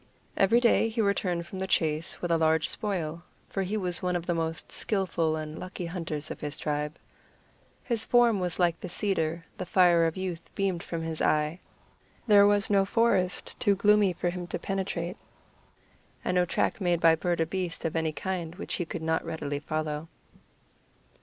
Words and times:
Every 0.35 0.59
day 0.59 0.89
he 0.89 0.99
returned 0.99 1.45
from 1.45 1.59
the 1.59 1.67
chase 1.67 2.23
with 2.23 2.31
a 2.31 2.37
large 2.39 2.67
spoil, 2.67 3.21
for 3.47 3.61
he 3.61 3.77
was 3.77 4.01
one 4.01 4.15
of 4.15 4.25
the 4.25 4.33
most 4.33 4.71
skilful 4.71 5.35
and 5.35 5.59
lucky 5.59 5.85
hunters 5.85 6.31
of 6.31 6.39
his 6.39 6.57
tribe. 6.57 6.97
His 7.83 8.03
form 8.03 8.39
was 8.39 8.57
like 8.57 8.79
the 8.79 8.89
cedar; 8.89 9.45
the 9.59 9.65
fire 9.67 10.07
of 10.07 10.17
youth 10.17 10.41
beamed 10.55 10.81
from 10.81 11.03
his 11.03 11.21
eye; 11.21 11.59
there 12.25 12.47
was 12.47 12.67
no 12.67 12.83
forest 12.83 13.55
too 13.59 13.75
gloomy 13.75 14.11
for 14.11 14.31
him 14.31 14.47
to 14.47 14.57
penetrate, 14.57 15.17
and 16.25 16.33
no 16.33 16.45
track 16.45 16.81
made 16.81 16.99
by 16.99 17.13
bird 17.13 17.39
or 17.39 17.45
beast 17.45 17.85
of 17.85 17.95
any 17.95 18.11
kind 18.11 18.55
which 18.55 18.73
he 18.73 18.85
could 18.85 19.03
not 19.03 19.23
readily 19.23 19.59
follow. 19.59 20.07